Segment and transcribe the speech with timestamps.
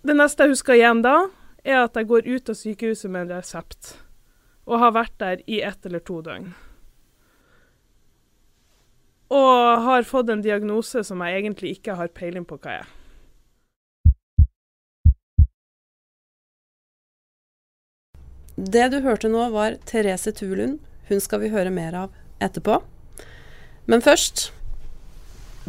[0.00, 1.28] Det neste jeg husker igjen da,
[1.60, 3.98] er at jeg går ut av sykehuset med en resept,
[4.64, 6.54] og har vært der i ett eller to døgn.
[9.30, 12.88] Og har fått en diagnose som jeg egentlig ikke har peiling på hva er.
[18.60, 20.80] Det du hørte nå, var Therese Tulund.
[21.08, 22.80] Hun skal vi høre mer av etterpå.
[23.88, 24.50] Men først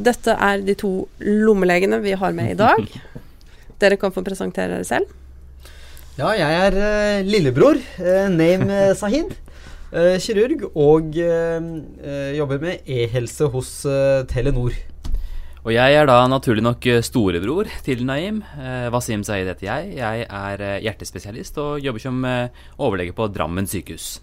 [0.02, 0.90] Dette er de to
[1.20, 2.88] lommelegene vi har med i dag.
[3.82, 5.10] Dere kan få presentere dere selv.
[6.20, 7.80] Ja, jeg er uh, lillebror.
[7.98, 11.18] Uh, name uh, kirurg og
[12.38, 13.72] jobber med e-helse hos
[14.30, 14.76] Telenor.
[15.62, 18.40] Og jeg er da naturlig nok storebror til Naim.
[18.94, 19.92] Wasim Saeed heter jeg.
[20.00, 22.24] Jeg er hjertespesialist og jobber som
[22.82, 24.16] overlege på Drammen sykehus.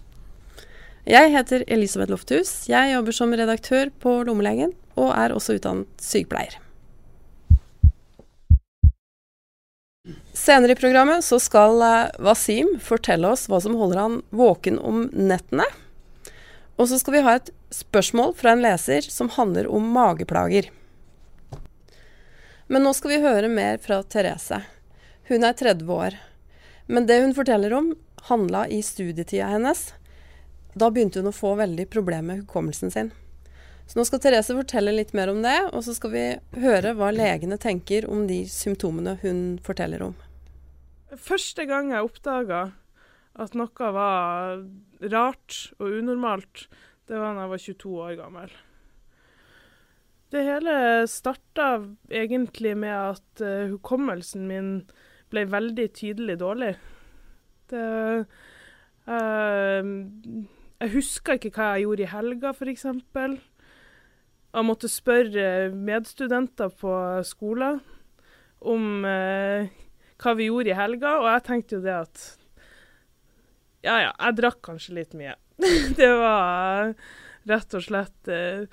[1.07, 2.67] Jeg heter Elisabeth Lofthus.
[2.67, 6.59] Jeg jobber som redaktør på Lommelegen, og er også utdannet sykepleier.
[10.33, 15.07] Senere i programmet så skal eh, Wasim fortelle oss hva som holder han våken om
[15.13, 15.65] nettene.
[16.79, 20.69] Og så skal vi ha et spørsmål fra en leser som handler om mageplager.
[22.71, 24.61] Men nå skal vi høre mer fra Therese.
[25.29, 26.19] Hun er 30 år.
[26.87, 27.91] Men det hun forteller om,
[28.29, 29.89] handla i studietida hennes.
[30.73, 33.11] Da begynte hun å få veldig problemer med hukommelsen sin.
[33.89, 36.25] Så nå skal Therese fortelle litt mer om det, og så skal vi
[36.61, 40.13] høre hva legene tenker om de symptomene hun forteller om.
[41.17, 42.67] Første gang jeg oppdaga
[43.39, 44.61] at noe var
[45.09, 46.67] rart og unormalt,
[47.09, 48.53] det var da jeg var 22 år gammel.
[50.29, 50.73] Det hele
[51.09, 51.69] starta
[52.13, 54.73] egentlig med at uh, hukommelsen min
[55.33, 56.75] ble veldig tydelig dårlig.
[57.73, 57.85] Det
[59.09, 59.89] uh,
[60.79, 62.85] Jeg huska ikke hva jeg gjorde i helga, f.eks.
[64.49, 66.91] Jeg måtte spørre medstudenter på
[67.27, 67.83] skolen
[68.59, 69.69] om eh,
[70.19, 72.23] hva vi gjorde i helga, og jeg tenkte jo det at
[73.85, 75.35] Ja ja, jeg drakk kanskje litt mye.
[75.99, 76.95] det var
[77.47, 78.65] rett og slett eh,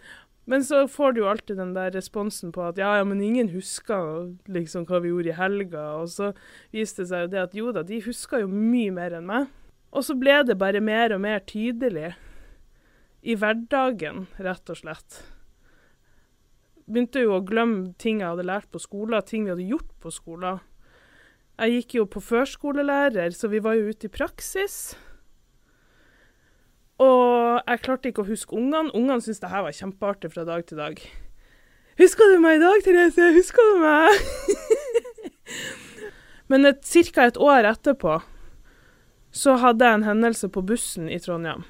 [0.49, 3.53] Men så får du jo alltid den der responsen på at ja, ja, men ingen
[3.53, 5.87] husker liksom hva vi gjorde i helga.
[6.01, 6.33] Og så
[6.73, 9.53] viste det seg jo det at jo da, de husker jo mye mer enn meg.
[9.93, 12.15] Og så ble det bare mer og mer tydelig
[13.27, 15.25] i hverdagen, rett og slett
[16.87, 20.13] begynte jo å glemme ting jeg hadde lært på skolen, ting vi hadde gjort på
[20.15, 20.63] skolen.
[21.57, 24.97] Jeg gikk jo på førskolelærer, så vi var jo ute i praksis.
[27.01, 28.93] Og jeg klarte ikke å huske ungene.
[28.97, 31.01] Ungene syntes det her var kjempeartig fra dag til dag.
[31.97, 33.33] 'Husker du meg i dag, Therese?
[33.33, 34.21] Husker du meg?'
[36.49, 37.25] Men ca.
[37.25, 38.21] et år etterpå
[39.33, 41.65] så hadde jeg en hendelse på bussen i Trondheim.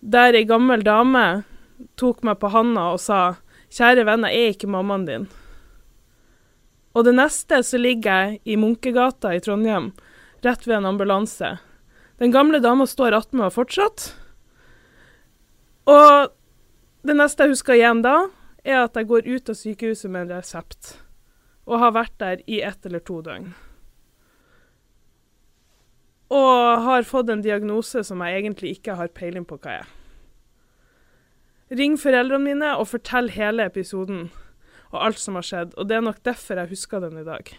[0.00, 1.44] Der ei gammel dame
[1.96, 3.40] tok meg på handa og sa
[3.70, 5.28] Kjære venner, jeg er ikke mammaen din.
[6.90, 9.92] Og det neste så ligger jeg i Munkegata i Trondheim,
[10.42, 11.52] rett ved en ambulanse.
[12.18, 14.08] Den gamle dama står attmed meg fortsatt.
[15.86, 16.34] Og
[17.06, 18.16] det neste jeg husker igjen da,
[18.66, 20.96] er at jeg går ut av sykehuset med en resept,
[21.70, 23.52] og har vært der i ett eller to døgn.
[26.34, 29.96] Og har fått en diagnose som jeg egentlig ikke har peiling på hva jeg er.
[31.70, 34.24] Ring foreldrene mine og fortell hele episoden
[34.90, 35.74] og alt som har skjedd.
[35.78, 37.52] Og det er nok derfor jeg husker den i dag.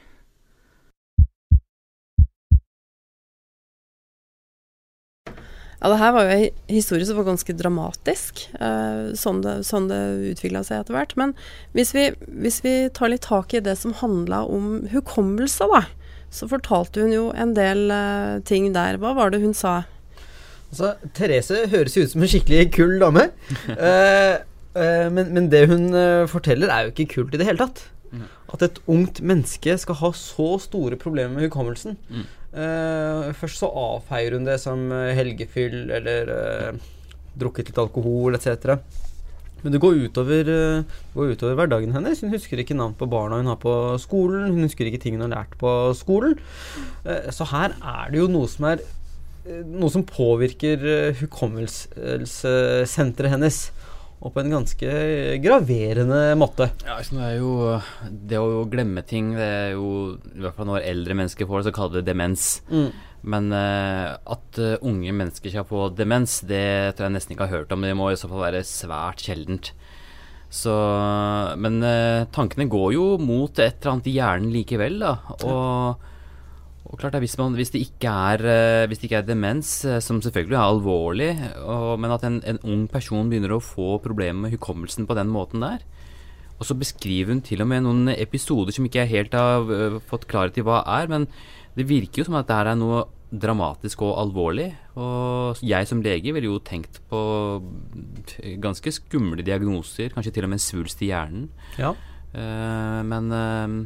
[5.81, 9.87] Ja, det her var jo en historie som var ganske dramatisk, eh, sånn det, sånn
[9.89, 11.15] det utvikla seg etter hvert.
[11.17, 11.31] Men
[11.73, 12.03] hvis vi,
[12.43, 15.87] hvis vi, tar litt tak i det som handla om hukommelse, da,
[16.29, 18.99] så fortalte hun jo en del eh, ting der.
[19.01, 19.79] Hva var det hun sa?
[20.71, 23.27] Altså, Therese høres ut som en skikkelig kul dame.
[23.67, 24.37] uh,
[24.79, 27.83] uh, men, men, det hun uh, forteller, er jo ikke kult i det hele tatt.
[28.11, 28.23] Mm.
[28.55, 31.99] At et ungt menneske skal ha så store problemer med hukommelsen.
[32.11, 32.29] Mm.
[33.39, 36.31] først så avfeier hun det som helgefyll eller
[37.39, 38.73] drukket litt alkohol etc.
[39.63, 40.49] Men det går utover,
[41.13, 42.19] går utover, hverdagen hennes.
[42.19, 44.51] Hun husker ikke navn på barna hun har på skolen.
[44.51, 46.35] Hun husker ikke ting hun har lært på skolen.
[47.31, 49.00] så her er det jo noe som er Eh,
[49.45, 53.71] noe som påvirker uh, hukommelsessenteret hennes.
[54.21, 54.89] Og på en ganske
[55.41, 56.67] graverende måte.
[56.85, 57.81] Ja, det er jo
[58.29, 61.65] Det å glemme ting, det er jo I hvert fall når eldre mennesker får det,
[61.71, 62.43] så kaller det demens.
[62.69, 62.89] Mm.
[63.33, 67.73] Men uh, at unge mennesker skal få demens, det tror jeg nesten ikke har hørt
[67.73, 67.81] om.
[67.81, 69.65] Det må i så fall være svært sjeldent.
[70.51, 70.73] Så
[71.57, 75.13] Men uh, tankene går jo mot et eller annet i hjernen likevel, da.
[75.47, 75.95] Og
[76.91, 79.69] og klart det, hvis, man, hvis, det ikke er, eh, hvis det ikke er demens,
[79.87, 81.29] eh, som selvfølgelig er alvorlig,
[81.63, 85.31] og, men at en, en, ung person begynner å få problemer med hukommelsen på den
[85.31, 85.87] måten der,
[86.61, 89.95] Og så beskriver hun til og med noen episoder som ikke jeg helt har øh,
[90.05, 91.25] fått klarhet i hva er, men
[91.73, 94.67] det virker jo som at det her er noe dramatisk og alvorlig.
[94.99, 97.21] Og jeg som lege ville jo tenkt på
[98.61, 101.47] ganske skumle diagnoser, kanskje til og med en svulst i hjernen.
[101.79, 101.95] Ja.
[102.35, 103.79] Eh, men eh,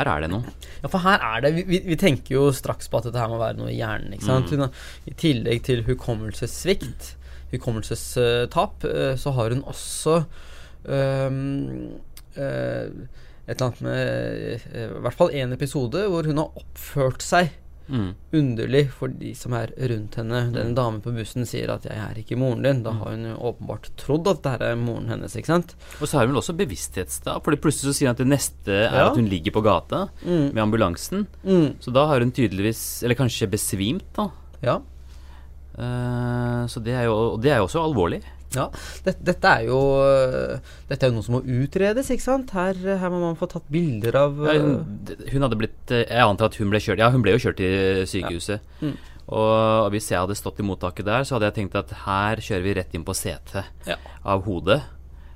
[0.00, 0.54] her er det noe.
[0.80, 3.30] Ja, for her er det Vi, vi, vi tenker jo straks på at dette her
[3.30, 4.14] må være noe i hjernen.
[4.16, 4.52] ikke sant?
[4.52, 4.82] Mm.
[5.10, 7.14] I tillegg til hukommelsessvikt,
[7.52, 10.20] hukommelsestap, eh, så har hun også
[10.88, 11.40] um,
[12.38, 12.86] uh,
[13.50, 17.50] et eller annet med øh, I hvert fall én episode hvor hun har oppført seg
[17.90, 18.14] Mm.
[18.32, 20.52] underlig for de som er rundt henne.
[20.54, 22.82] Denne damen på bussen sier at 'jeg er ikke moren din'.
[22.84, 25.74] Da har hun jo åpenbart trodd at det er moren hennes, ikke sant?
[26.00, 28.68] Og så har hun vel også bevissthetstap, for plutselig så sier hun at det neste
[28.70, 29.10] er Ja.
[29.10, 30.52] at hun ligger på gata Mm.
[30.54, 31.26] med ambulansen.
[31.44, 31.74] Mm.
[31.80, 34.30] Så da har hun tydeligvis, eller kanskje besvimt, da.
[34.62, 34.80] Ja.
[35.78, 38.22] Uh, så det er jo, og det er jo også alvorlig.
[38.56, 38.64] Ja,
[39.06, 40.56] dette, dette er jo øh,
[40.88, 42.50] Dette er jo noe som må utredes, ikke sant?
[42.50, 46.24] Her, her må man få tatt bilder av Ja, hun, hun hadde blitt eh, Jeg
[46.26, 48.64] antar at hun ble kjørt Ja, hun ble jo kjørt til sykehuset.
[48.82, 48.96] Mm.
[49.30, 52.64] Og hvis jeg hadde stått i mottaket der, så hadde jeg tenkt at her kjører
[52.66, 53.96] vi rett inn på CT Ja.
[54.26, 54.80] av hodet.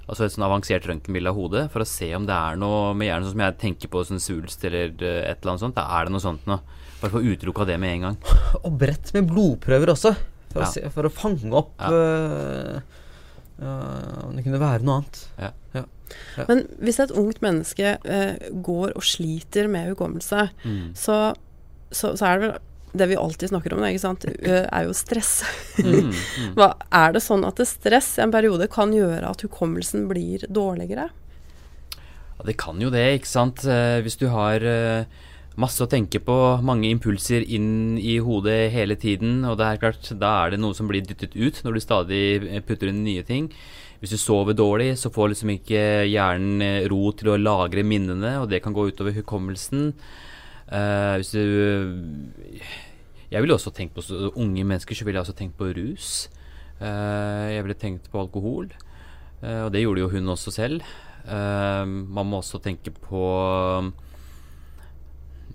[0.09, 3.07] Altså et sånn avansert røntgenbilde av hodet, for å se om det er noe med
[3.09, 5.79] hjernen, sånn som jeg tenker på sånn svulst eller eh, et eller annet sånt.
[5.79, 6.59] Da er det noe sånt nå.
[7.01, 8.19] Bare få utelukka det med en gang.
[8.65, 10.13] Og bredt med blodprøver også,
[10.51, 10.67] for, Ja.
[10.67, 12.83] å, se, for å fange opp Ja.
[13.61, 15.25] Øh, det kunne være noe annet.
[16.49, 20.93] Men hvis et ungt menneske uh, går og sliter med hukommelse, Mm.
[20.95, 21.35] så,
[21.91, 22.59] så, så er det vel
[22.95, 25.43] det vi alltid snakker om, ikke sant, eh, er jo stress.
[25.83, 26.53] Mm, mm.
[26.55, 30.45] Hva, er det sånn at det stress i en periode kan gjøre at hukommelsen blir
[30.47, 31.09] dårligere?
[31.97, 33.65] Ja, det kan jo det, ikke sant.
[33.67, 35.11] Hvis du har eh,
[35.61, 36.37] masse å tenke på,
[36.67, 40.75] mange impulser inn i hodet hele tiden, og det er klart, da er det noe
[40.75, 43.51] som blir dyttet ut når du stadig eh, putter inn nye ting.
[44.03, 48.37] Hvis du sover dårlig, så får liksom ikke hjernen eh, ro til å lagre minnene,
[48.43, 49.93] og det kan gå utover hukommelsen.
[50.65, 51.45] Uh, hvis du
[53.29, 54.03] Jeg ville også tenkt på
[54.33, 56.31] unge mennesker, så ville jeg også tenkt på rus.
[56.81, 58.71] Uh, jeg ville tenkt på alkohol,
[59.45, 60.83] uh, og det gjorde jo hun også selv.
[61.25, 63.21] Man må også tenke på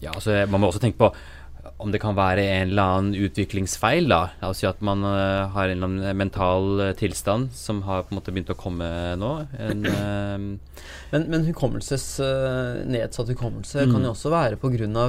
[0.01, 1.13] Ja, altså man må også tenke på
[1.79, 4.07] om det kan være en eller annen utviklingsfeil.
[4.09, 8.11] da altså at man uh, har en eller annen mental eh, tilstand som har på
[8.13, 8.87] en måte begynt å komme
[9.19, 9.29] nå.
[9.59, 10.57] En, uh,
[11.11, 13.93] Men, men hukommelses, uh, nedsatt hukommelse Mm.
[13.95, 15.05] kan jo også være pga.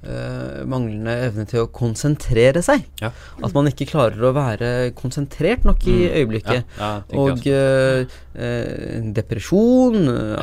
[0.00, 2.86] Uh, manglende evne til å konsentrere seg.
[3.02, 3.10] Ja.
[3.44, 6.14] At man ikke klarer å være konsentrert nok i Mm.
[6.22, 6.64] øyeblikket.
[6.78, 7.44] Ja, ja, Og
[9.14, 10.38] depresjon, øh,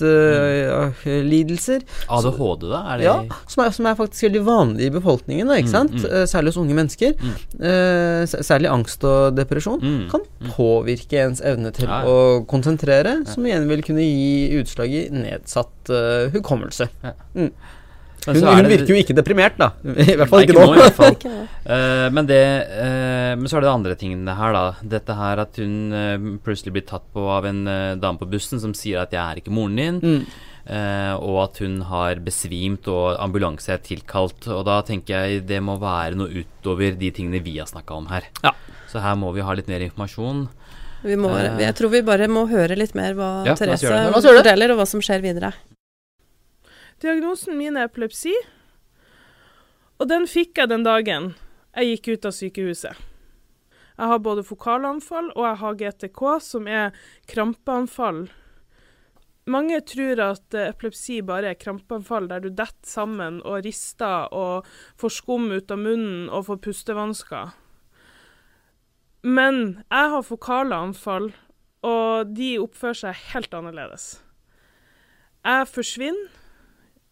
[0.00, 0.92] Ja.
[1.06, 2.80] Uh, ADHD, da?
[2.94, 3.16] Er det Ja,
[3.48, 5.92] som er, som er faktisk veldig vanlig i befolkningen, da, ikke Mm, sant?
[5.92, 6.04] mm.
[6.10, 7.14] Eh, Særlig hos unge mennesker.
[7.18, 7.34] Mm.
[7.58, 10.50] Uh, særlig angst og depresjon Mm, kan mm.
[10.56, 12.06] påvirke ens evne til Ja, ja.
[12.08, 16.88] å konsentrere, som igjen vil kunne gi utslag i nedsatt uh, hukommelse.
[17.34, 17.52] Men
[18.26, 19.70] Hun, hun det- virker jo ikke deprimert, da.
[19.84, 20.66] I hvert fall ikke nå.
[20.74, 21.14] nå, fall.
[21.16, 21.30] Ikke?
[21.64, 22.40] Eh, men, det,
[22.82, 24.64] eh, men så er det de andre tingene her, da.
[24.96, 27.64] Dette her at hun uh, plutselig blir tatt på av en
[28.00, 30.26] dame på bussen som sier at 'jeg er ikke moren din', Mm.
[30.68, 34.48] eh, og at hun har besvimt og ambulanse er tilkalt.
[34.48, 38.06] Og da tenker jeg det må være noe utover de tingene vi har snakka om
[38.12, 38.22] her.
[38.44, 38.52] Ja.
[38.90, 40.48] Så her må vi ha litt mer informasjon.
[41.04, 41.30] Vi må,
[41.60, 45.00] jeg tror vi bare må høre litt mer hva Ja, Therese forteller, og hva som
[45.00, 45.52] skjer videre.
[46.98, 48.32] Diagnosen min er epilepsi,
[50.02, 51.28] og den fikk jeg den dagen
[51.78, 53.04] jeg gikk ut av sykehuset.
[53.98, 56.96] Jeg har både fokalanfall og jeg har GTK, som er
[57.30, 58.24] krampeanfall.
[59.50, 64.66] Mange tror at eh, epilepsi bare er krampeanfall der du detter sammen og rister og
[64.98, 67.54] får skum ut av munnen og får pustevansker.
[69.22, 71.30] Men jeg har fokale anfall,
[71.86, 74.10] og de oppfører seg helt annerledes.
[75.46, 76.37] Jeg forsvinner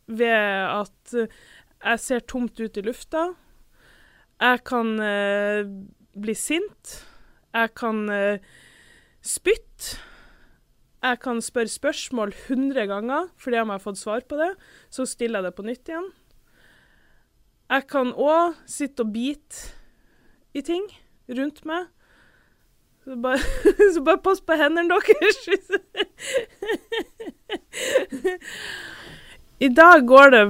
[0.06, 1.28] ved at eh,
[1.82, 3.28] jeg ser tomt ut i lufta.
[4.40, 5.64] Jeg kan eh,
[6.16, 6.98] bli sint.
[7.54, 8.44] Jeg kan eh,
[9.22, 9.98] spytte.
[11.06, 14.48] Jeg kan spørre spørsmål 100 ganger, fordi om jeg har fått svar på det,
[14.90, 16.08] så stiller jeg det på nytt igjen.
[17.70, 19.74] Jeg kan òg sitte og bite
[20.54, 20.86] i ting
[21.28, 21.86] rundt meg.
[23.06, 23.38] Så bare,
[23.94, 25.70] så bare pass på hendene deres.
[29.58, 30.42] I dag går det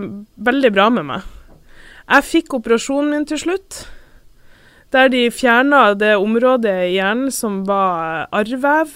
[0.49, 1.27] veldig bra med meg.
[2.07, 3.85] Jeg fikk operasjonen min til slutt,
[4.95, 8.91] der de fjerna det området i hjernen som var arrvev,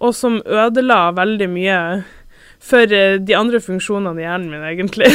[0.00, 1.80] og som ødela veldig mye
[2.60, 5.12] for eh, de andre funksjonene i hjernen min, egentlig.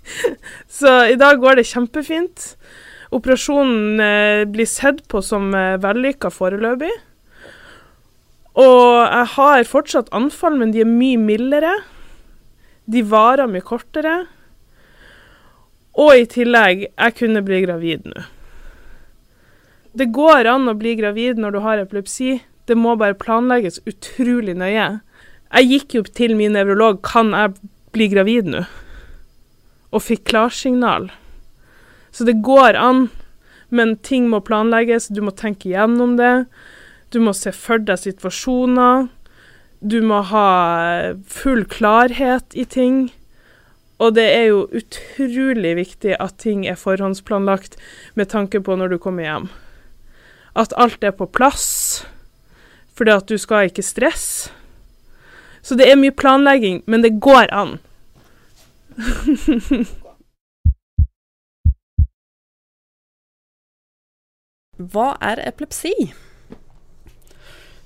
[0.78, 2.52] Så i dag går det kjempefint.
[3.14, 6.92] Operasjonen eh, blir sett på som eh, vellykka foreløpig.
[8.62, 11.74] Og jeg har fortsatt anfall, men de er mye mildere.
[12.84, 14.14] De varer mye kortere.
[15.94, 18.24] Og i tillegg, jeg kunne bli gravid nå.
[19.94, 22.40] Det går an å bli gravid når du har epilepsi.
[22.66, 24.88] Det må bare planlegges utrolig nøye.
[25.54, 27.52] Jeg gikk jo til min nevrolog kan jeg
[27.94, 28.64] bli gravid nå,
[29.94, 31.12] og fikk klarsignal.
[32.10, 33.06] Så det går an,
[33.70, 36.46] men ting må planlegges, du må tenke gjennom det.
[37.14, 39.06] Du må se for deg situasjoner.
[39.84, 43.12] Du må ha full klarhet i ting.
[44.00, 47.76] Og det er jo utrolig viktig at ting er forhåndsplanlagt
[48.16, 49.48] med tanke på når du kommer hjem.
[50.56, 52.06] At alt er på plass,
[52.96, 54.50] fordi at du skal ikke stresse.
[55.64, 57.78] Så det er mye planlegging, men det går an.
[64.76, 65.94] Hva er epilepsi?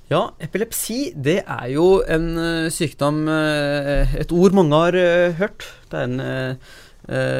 [0.08, 5.66] Ja, epilepsi det er jo en uh, sykdom uh, Et ord mange har uh, hørt.
[5.92, 6.22] Det er en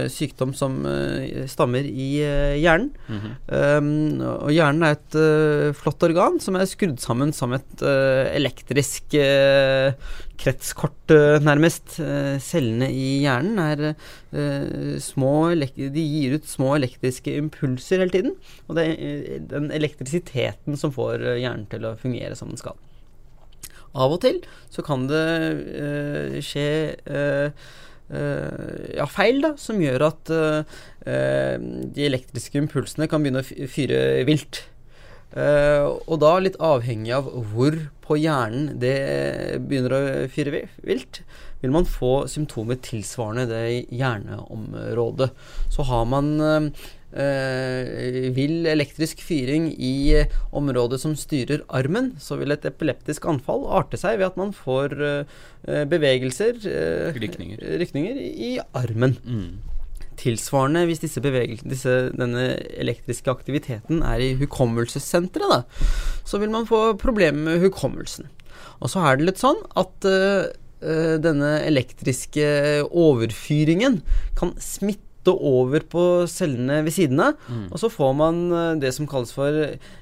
[0.09, 0.79] sykdom som
[1.51, 2.09] stammer i
[2.63, 2.89] hjernen.
[3.09, 3.35] Mhm.
[3.53, 5.17] um, og hjernen er et
[5.77, 9.13] flott organ som er skrudd sammen som et elektrisk
[10.39, 11.13] kretskort,
[11.45, 11.99] nærmest.
[12.45, 18.37] cellene i hjernen er små De gir ut små elektriske impulser hele tiden.
[18.69, 22.79] Og det er den elektrisiteten som får hjernen til å fungere som den skal.
[23.97, 24.41] Av og til
[24.73, 25.27] så kan det
[25.81, 26.69] uh, skje
[27.09, 27.77] uh, uh,
[28.09, 30.31] ja, feil da, som gjør at
[31.05, 34.63] de elektriske impulsene kan begynne å fyre vilt.
[35.37, 38.97] og da litt avhengig av hvor på hjernen det
[39.69, 41.21] begynner å fyre vilt,
[41.63, 45.31] vil man få symptomer tilsvarende det hjerneområdet.
[45.75, 46.29] Så har man
[47.13, 53.67] eh, vill elektrisk fyring i uh, området som styrer armen, så vil et epileptisk anfall
[53.81, 56.61] arte seg ved at man får eh, bevegelser
[57.17, 57.65] Rykninger.
[57.83, 59.17] rykninger i armen.
[59.25, 59.59] Mm.
[60.19, 65.91] Tilsvarende hvis disse disse, denne elektriske aktiviteten er i hukommelsessenteret, da,
[66.27, 68.27] så vil man få problemer med hukommelsen.
[68.83, 70.07] Og så er det litt sånn at
[70.81, 72.47] denne elektriske
[72.87, 74.01] overfyringen
[74.39, 75.05] kan smitte
[75.35, 77.35] over på cellene ved siden av.
[77.51, 77.67] Mm.
[77.75, 79.59] Og så får man eh, det som kalles for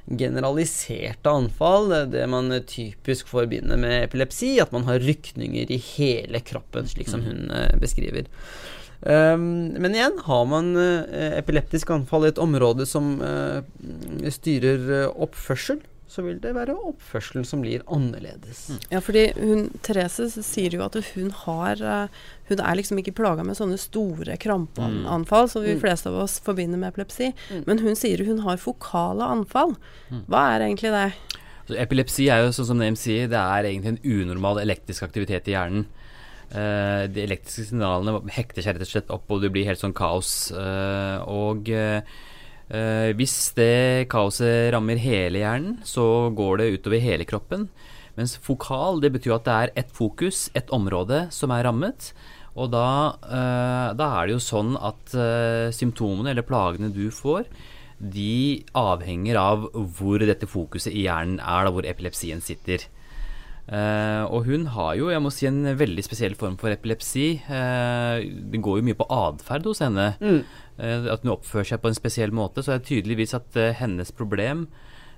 [0.06, 1.90] generaliserte anfall.
[2.12, 4.60] Det man typisk forbinder med epilepsi.
[4.62, 7.26] At man har rykninger i hele kroppen, slik som Mm.
[7.26, 8.28] hun eh, beskriver.
[9.06, 13.60] Um, men igjen, har man eh, epileptisk anfall i et område som uh,
[14.32, 15.82] styrer eh, oppførsel,
[16.16, 18.62] så vil det være oppførselen som blir annerledes.
[18.72, 18.78] Mm.
[18.94, 23.42] Ja, fordi hun, Therese sier jo at hun har eh, Hun er liksom ikke plaga
[23.42, 25.80] med sånne store krampeanfall som vi Mm.
[25.82, 27.32] fleste av oss forbinder med epilepsi.
[27.50, 27.64] Mm.
[27.66, 29.74] Men hun sier hun har fokale anfall.
[30.10, 30.20] Mm.
[30.30, 31.08] Hva er egentlig det?
[31.66, 35.48] Så epilepsi er jo sånn som Name sier, det er egentlig en unormal elektrisk aktivitet
[35.50, 35.88] i hjernen.
[36.46, 39.96] Uh, de elektriske signalene hekter seg rett og slett opp, og det blir helt sånn
[39.98, 40.52] kaos.
[40.54, 42.06] Uh, og eh,
[42.70, 47.68] eh, hvis det kaoset rammer hele hjernen, så går det utover hele kroppen.
[48.16, 52.12] Mens fokal, det betyr at det er ett fokus, ett område, som er rammet.
[52.56, 52.88] Og da,
[53.28, 57.44] eh, da er det jo sånn at eh, symptomene eller plagene du får,
[57.96, 62.84] de avhenger av hvor dette fokuset i hjernen er, da hvor epilepsien sitter.
[63.66, 67.40] Uh, og hun har jo, jeg må si, en veldig spesiell form for epilepsi.
[67.48, 70.12] Uh, det går jo mye på atferd hos henne.
[70.22, 70.44] Mm.
[70.76, 72.64] Eh, at hun oppfører seg på en spesiell måte.
[72.64, 74.66] Så er det tydeligvis at eh, hennes problem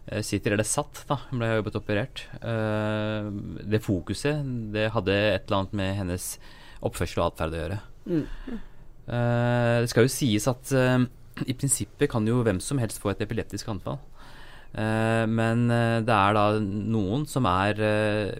[0.06, 1.18] eh, sitter eller satt, da.
[1.30, 2.24] Hun ble jobbet operert.
[2.38, 4.42] Det fokuset,
[4.74, 6.32] det hadde et eller annet med hennes
[6.86, 7.80] oppførsel og atferd å gjøre.
[8.08, 8.26] Mm.
[9.08, 10.70] Det skal jo sies at
[11.48, 13.96] i prinsippet kan jo hvem som helst få et epileptisk anfall.
[14.76, 15.64] Men
[16.04, 17.80] det er da noen som er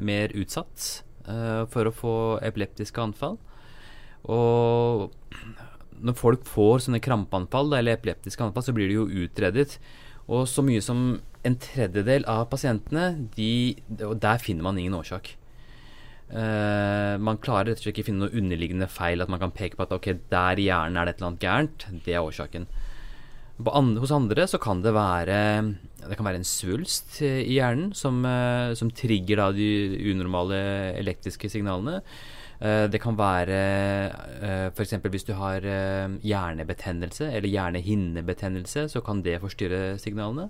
[0.05, 0.85] mer utsatt
[1.73, 3.39] for å få epileptiske anfall.
[4.29, 5.09] Og
[6.05, 9.79] når folk får sånne krampeanfall eller epileptiske anfall, så blir de jo utredet.
[10.29, 15.35] Og så mye som en tredjedel av pasientene, de, der finner man ingen årsak.
[16.29, 19.79] Uh, man klarer rett og slett ikke finne noe underliggende feil, at man kan peke
[19.79, 21.87] på at ok, der i hjernen er det et eller annet gærent.
[22.05, 22.69] Det er årsaken.
[23.59, 25.39] Andre, hos andre så kan det være
[25.99, 29.71] Det kan være en svulst i hjernen som, uh, som trigger da de
[30.13, 30.61] unormale
[31.01, 32.03] elektriske signalene.
[32.59, 33.59] Eh, det kan være
[34.43, 34.97] uh, f.eks.
[35.05, 40.49] hvis du har eh, hjernebetennelse eller hjernehinnebetennelse, så kan det forstyrre signalene.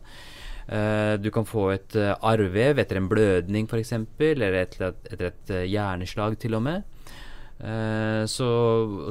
[0.68, 5.68] Eh, du kan få et eh, arrvev etter en blødning f.eks., eller etter et, eh,
[5.68, 6.82] hjerneslag til og med.
[7.58, 8.48] Eh, så,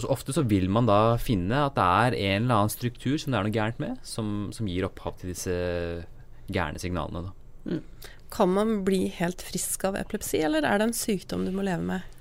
[0.02, 3.34] så ofte så vil man da finne at det er en eller annen struktur som
[3.34, 5.56] det er noe gærent med, som, som gir opphav til disse
[6.54, 7.26] gærne signalene.
[7.30, 7.82] Da.
[8.32, 11.84] Kan man bli helt frisk av epilepsi, eller er det en sykdom du må leve
[11.90, 12.17] med?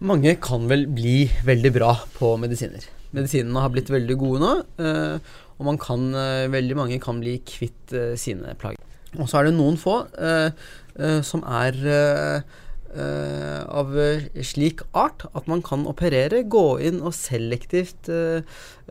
[0.00, 2.86] Mange kan vel bli veldig bra på medisiner.
[3.12, 5.18] Medisinene har blitt veldig gode nå, eh,
[5.60, 8.80] og kan, eh, veldig mange kan bli kvitt eh, sine plager.
[9.18, 10.06] Og så er det noen få
[11.26, 11.74] som er
[13.70, 13.90] av
[14.42, 18.06] slik art at man kan operere, gå inn og selektivt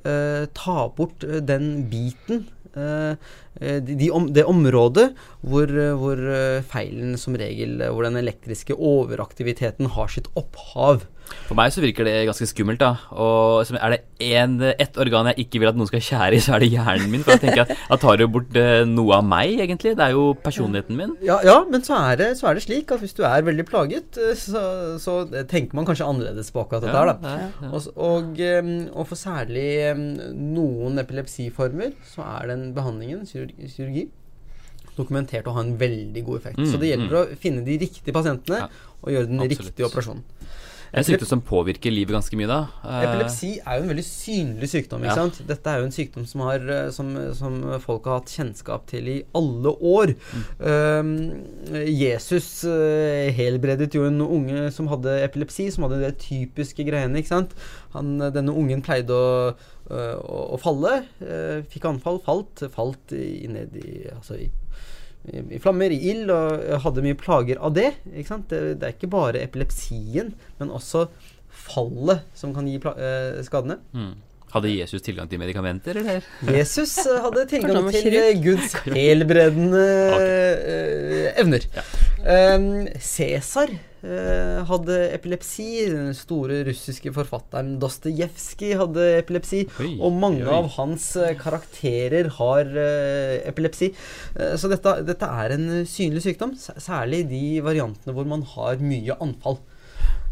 [0.04, 2.48] ta bort den biten
[3.60, 5.10] de, de om, det området
[5.44, 11.04] hvor, eh, hvor eh, feilen som regel eh, Hvor den elektriske overaktiviteten har sitt opphav.
[11.50, 12.92] For meg så virker det ganske skummelt, da.
[13.16, 14.00] Og er det
[14.38, 17.10] en, ett organ jeg ikke vil at noen skal skjære i, så er det hjernen
[17.14, 17.24] min.
[17.26, 19.96] For jeg tenker at da tar det jo bort eh, noe av meg, egentlig.
[19.98, 21.16] Det er jo personligheten min.
[21.26, 23.66] Ja, ja men så er, det, så er det slik at hvis du er veldig
[23.70, 24.64] plaget, eh, så,
[25.02, 25.18] så
[25.50, 27.34] tenker man kanskje annerledes på akkurat dette her, da.
[27.34, 27.74] Ja, ja.
[27.74, 28.46] Og, og,
[28.94, 29.68] og for særlig
[30.36, 34.08] noen epilepsiformer så er den behandlingen, kirurgi, kirurgi
[35.00, 36.60] dokumentert å ha en veldig god effekt.
[36.60, 38.68] Mm, så det gjelder å finne de riktige pasientene
[39.00, 39.70] og gjøre den absolutt.
[39.70, 40.24] riktige operasjonen.
[40.92, 42.60] En sykdom som påvirker livet ganske mye, da.
[42.84, 45.04] Eh, Epilepsi er jo en veldig synlig sykdom.
[45.04, 45.16] ikke Ja.
[45.16, 45.48] sant?
[45.48, 49.08] Dette er jo en sykdom som, har, eh, som, som folk har hatt kjennskap til
[49.08, 50.16] i alle år.
[50.60, 51.12] Um,
[51.86, 57.22] Jesus uh, helbredet jo en unge som hadde epilepsi, som hadde de typiske greiene.
[57.22, 57.54] ikke sant?
[57.94, 59.54] Han, denne ungen pleide å,
[59.90, 61.04] å, å falle.
[61.22, 64.50] Uh, fikk anfall, falt, falt i, ned i, altså i
[65.28, 67.92] i flammer, i ild, og hadde mye plager av det.
[68.14, 68.48] Ikke sant?
[68.52, 71.08] Det, det er ikke bare epilepsien, men også
[71.50, 73.80] fallet som kan gi eh, skadene.
[73.94, 74.16] mm.
[74.50, 76.26] Hadde Jesus tilgang til medikamenter, eller?
[76.42, 79.84] Jesus hadde tilgang til eh, Guds helbredende
[80.18, 81.68] eh, evner.
[82.20, 85.68] Um, Cæsar eh, hadde epilepsi.
[85.94, 89.64] Den store russiske forfatteren Dostojevskij hadde epilepsi.
[89.86, 90.52] Oi, Og mange oi.
[90.58, 91.12] av hans
[91.44, 92.74] karakterer har
[93.54, 93.94] epilepsi.
[94.58, 99.62] Så dette, dette er en synlig sykdom, særlig de variantene hvor man har mye anfall.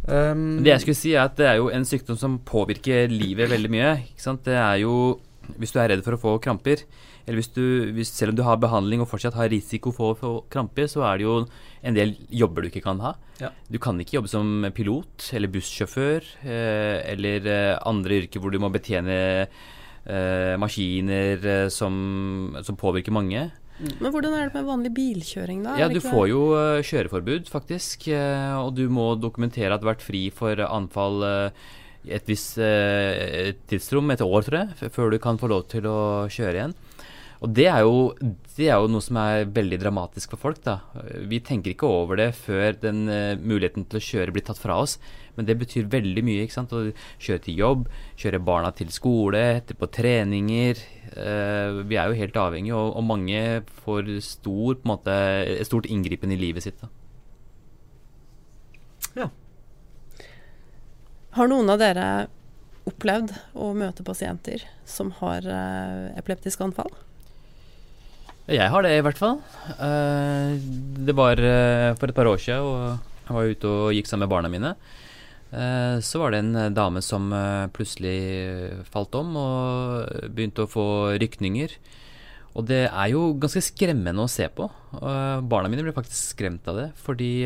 [0.08, 3.52] Um, Det jeg skulle si er at det er jo en sykdom som påvirker livet
[3.52, 3.92] veldig mye.
[4.16, 5.20] Det er jo
[5.60, 6.82] Hvis du er redd for å få kramper,
[7.24, 10.18] eller hvis du, hvis, selv om du har behandling og fortsatt har risiko for å
[10.20, 11.36] få kramper, så er det jo
[11.88, 13.14] en del jobber du ikke kan ha.
[13.40, 13.54] Ja.
[13.72, 18.60] Du kan ikke jobbe som pilot eller bussjåfør eh, eller eh, andre yrker hvor du
[18.60, 19.18] må betjene
[19.48, 23.48] eh, maskiner eh, som, som påvirker mange.
[23.78, 25.76] Men hvordan er det med vanlig bilkjøring, da?
[25.78, 28.08] Ja, du får jo eh, kjøreforbud, faktisk.
[28.10, 31.68] eh, og du må dokumentere at du har vært fri for anfall eh,
[32.08, 32.56] et visst
[33.68, 36.00] tidsrom, et år, tror jeg, før du kan få lov til å
[36.32, 36.76] kjøre igjen.
[37.44, 38.14] Og det er, jo,
[38.56, 40.62] det er jo noe som er veldig dramatisk for folk.
[40.64, 40.78] da.
[41.28, 43.04] Vi tenker ikke over det før den
[43.44, 44.96] muligheten til å kjøre blir tatt fra oss.
[45.38, 46.44] Men det betyr veldig mye.
[46.44, 46.74] ikke sant?
[46.74, 46.92] Å
[47.24, 47.88] kjøre til jobb,
[48.20, 50.84] kjøre barna til skole, etterpå treninger.
[51.14, 53.44] Eh, vi er jo helt avhengige, og, og mange
[53.86, 55.18] får stor, på en måte,
[55.70, 56.82] stort inngripen i livet sitt.
[56.82, 56.92] da.
[61.38, 62.04] Har noen av dere
[62.90, 63.30] opplevd
[63.62, 66.90] å møte pasienter som har eh, epileptisk anfall?
[68.50, 69.42] Jeg har det, i hvert fall.
[69.76, 70.56] Eh,
[71.06, 74.26] det var eh, for et par år siden, og jeg var ute og gikk sammen
[74.26, 74.74] med barna mine.
[75.48, 78.18] Eh, så var det en eh, dame som eh, plutselig
[78.92, 80.88] falt om og begynte å få
[81.22, 81.78] rykninger.
[82.58, 84.66] Og det er jo ganske skremmende å se på.
[84.98, 87.46] Barna mine ble faktisk skremt av det, fordi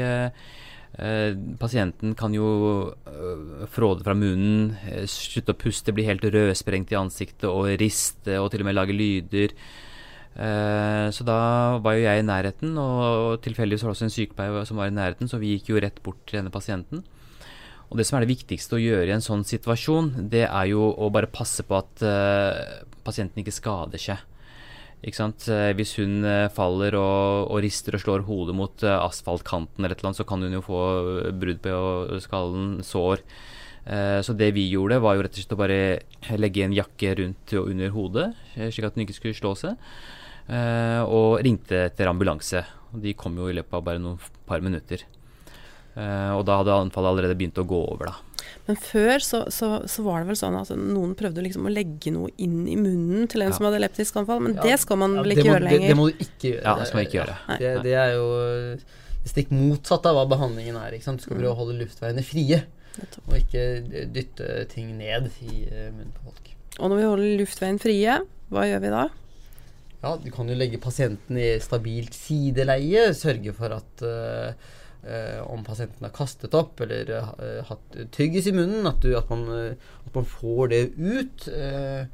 [1.59, 2.93] pasienten kan jo
[3.73, 4.71] fråde fra munnen,
[5.03, 8.95] slutte å puste, bli helt rødsprengt i ansiktet og riste og til og med lage
[8.95, 9.55] lyder.
[10.31, 11.39] Så da
[11.83, 14.95] var jo jeg i nærheten, og tilfeldigvis var det også en sykepleier som var i
[14.95, 17.03] nærheten, så vi gikk jo rett bort til denne pasienten.
[17.91, 20.93] Og det som er det viktigste å gjøre i en sånn situasjon, det er jo
[20.95, 24.21] å bare passe på at uh, pasienten ikke skader seg.
[25.01, 25.25] Ikke?
[25.49, 30.03] Eh, Hvis hun eh, faller og, og rister og slår hodet mot asfaltkanten, eller et
[30.03, 30.81] eller annet, så kan hun jo få
[31.41, 33.23] brudd på skallen, sår.
[34.21, 35.79] Så det vi gjorde, var jo rett og slett å bare
[36.37, 39.89] legge en jakke rundt og under hodet, slik at hun ikke skulle slå seg.
[41.09, 42.61] Og ringte etter ambulanse.
[42.93, 45.01] De kom jo i løpet av bare noen par minutter.
[45.95, 48.45] Eh, Og da hadde anfallet allerede begynt å gå over, da.
[48.67, 52.11] Men før så, så, så var det vel sånn at noen prøvde liksom å legge
[52.13, 53.55] noe inn i munnen til en Ja.
[53.57, 55.87] som hadde epileptisk anfall, men Ja, det skal man Ja, vel ikke må- gjøre lenger.
[55.87, 56.63] det må du ikke gjøre.
[56.63, 57.37] Ja, det skal man ikke gjøre.
[57.59, 58.27] Det, det er jo
[59.23, 60.91] det stikk motsatt av hva behandlingen er.
[60.95, 61.19] ikke sant?
[61.19, 62.63] Du skal prøve å holde luftveiene frie,
[63.27, 63.65] og ikke
[64.13, 66.53] dytte ting ned i eh, munnen på folk.
[66.79, 69.03] Og når vi holder luftveien frie, hva gjør vi da?
[70.01, 74.53] Ja, Du kan jo legge pasienten i stabilt sideleie, sørge for at eh,
[75.49, 79.47] om pasienten har kastet opp eller eh, hatt tyggis i munnen, at, du, at, man,
[79.55, 81.47] eh, at man får det ut.
[81.49, 82.05] eh,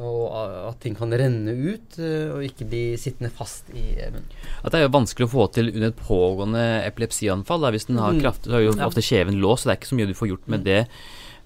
[0.00, 0.30] Og
[0.70, 4.28] at ting kan renne ut eh, og ikke bli sittende fast i eh, munnen.
[4.62, 7.66] At det er jo vanskelig å få til under et pågående epilepsianfall.
[7.66, 7.72] Da.
[7.74, 9.98] Hvis den har kraft, så er jo ofte kjeven låst, så det er ikke så
[9.98, 10.84] mye du får gjort med det.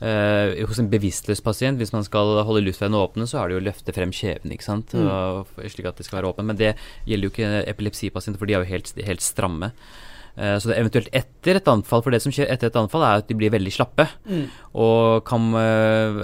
[0.04, 3.60] Uh, hos en bevisstløs pasient, hvis man skal holde luftveiene åpne, så er det jo
[3.62, 4.92] å løfte frem kjeven, ikke sant.
[4.92, 5.06] Mm.
[5.08, 6.50] Og, slik at det skal være åpent.
[6.50, 6.74] Men det
[7.08, 9.70] gjelder jo ikke epilepsipasienter, for de er jo helt, helt stramme.
[10.36, 13.22] Eh, så det eventuelt etter et anfall, for det som skjer etter et anfall, er
[13.22, 14.08] at de blir veldig slappe.
[14.74, 16.22] Og kan eh,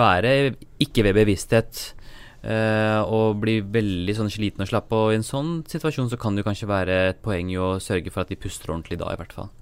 [0.00, 0.36] være
[0.82, 1.94] ikke ved bevissthet.
[2.42, 4.92] eh, og bli veldig sånn sliten og slapp.
[4.92, 7.76] Og i en sånn situasjon så kan det jo kanskje være et poeng i å
[7.82, 9.52] sørge for at de puster ordentlig da, i hvert fall.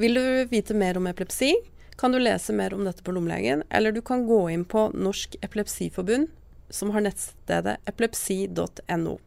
[0.00, 1.52] Vil du vite mer om epilepsi,
[2.00, 5.36] kan du lese mer om dette på Lommelegen, eller du kan gå inn på Norsk
[5.44, 6.30] Epilepsiforbund,
[6.72, 9.18] som har nettstedet epilepsi.no.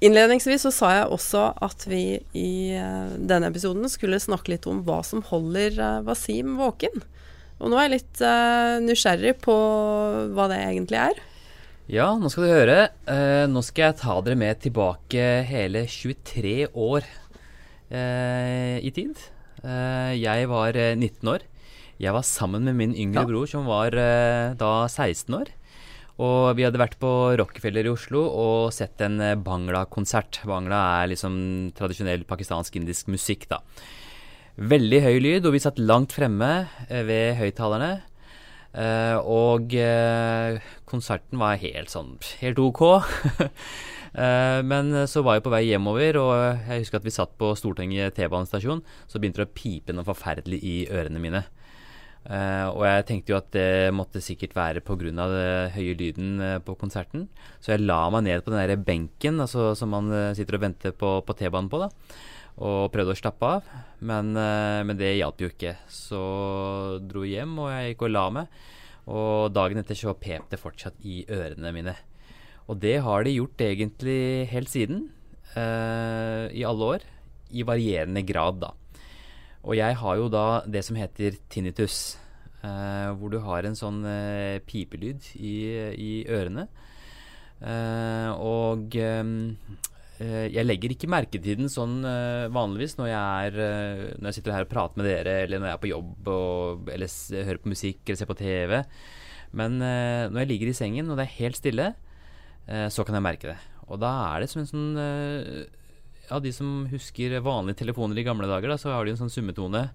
[0.00, 4.78] Innledningsvis så sa jeg også at vi i eh, denne episoden skulle snakke litt om
[4.86, 7.02] hva som holder eh, Wasim våken.
[7.60, 9.56] Og nå er jeg litt eh, nysgjerrig på
[10.32, 11.20] hva det egentlig er.
[11.90, 12.78] Ja, nå skal du høre.
[13.50, 17.02] Nå skal jeg ta dere med tilbake hele 23 år
[17.90, 19.18] i tid.
[20.14, 21.42] Jeg var eh, 19 år.
[22.00, 23.28] Jeg var sammen med min yngre Ja.
[23.28, 23.90] bror, som var
[24.56, 25.50] da 16 år.
[26.20, 30.42] Og vi hadde vært på Rockefeller i Oslo og sett en eh, Bangla-konsert.
[30.48, 31.34] Bangla er liksom
[31.76, 33.62] tradisjonell pakistansk-indisk musikk, da.
[34.60, 36.50] Veldig høy lyd, og vi satt langt fremme
[36.90, 37.92] eh, ved høyttalerne.
[38.70, 39.72] Eh, og
[40.86, 42.84] konserten var helt sånn helt ok.
[44.70, 46.30] Men så var jeg på vei hjemover, og
[46.66, 48.82] jeg husker at vi satt på Stortinget T-banestasjon.
[49.06, 51.44] Så begynte det å pipe noe forferdelig i ørene mine.
[52.28, 55.08] Eh, og jeg tenkte jo at det måtte sikkert være pga.
[55.08, 57.28] den høye lyden eh, på konserten.
[57.60, 60.66] Så jeg la meg ned på den der benken altså, som man eh, sitter og
[60.66, 61.80] venter på, på T-banen på.
[61.80, 61.88] da
[62.60, 63.70] Og prøvde å slappe av.
[64.00, 65.76] Men, men det hjalp jo ikke.
[65.88, 66.20] Så
[67.08, 68.60] dro hjem, og jeg gikk og la meg.
[69.10, 71.94] Og dagen etter så pep det fortsatt i ørene mine.
[72.68, 75.08] Og det har de gjort egentlig helt siden.
[75.56, 77.06] I alle år.
[77.50, 78.74] I varierende grad, da.
[79.64, 82.16] Og jeg har jo da det som heter tinnitus.
[82.62, 85.54] eh, hvor du har en sånn eh, pipelyd i,
[85.96, 86.66] i ørene.
[87.60, 89.30] Eh, og eh,
[90.20, 94.38] eh, jeg legger ikke merke til den sånn eh, vanligvis når jeg, er, når jeg
[94.38, 97.16] sitter her og prater med dere, eller når jeg er på jobb, og, eller
[97.48, 98.76] hører på musikk eller ser på TV.
[99.56, 101.88] Men når jeg ligger i sengen og det er helt stille,
[102.94, 103.56] så kan jeg merke det.
[103.90, 104.92] Og da er det som en sånn
[106.30, 109.32] Ja, de som husker vanlige telefoner i gamle dager, da, så har de en sånn
[109.34, 109.88] summetone.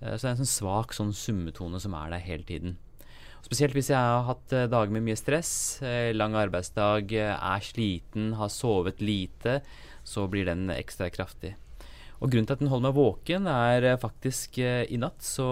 [0.00, 2.76] Eh, så det er en sånn svak sånn summetone som er der hele tiden.
[3.40, 8.34] Spesielt hvis jeg har hatt eh, dager med mye stress, eh, lang arbeidsdag, er sliten,
[8.36, 9.62] har sovet lite,
[10.04, 11.54] så blir den ekstra kraftig.
[12.20, 15.48] Og grunnen til at den holder meg våken, er faktisk i natt så,